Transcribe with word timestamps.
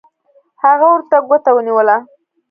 هغه 0.63 0.87
ورته 0.91 1.15
ګوته 1.29 1.49
ونیوله 1.53 1.97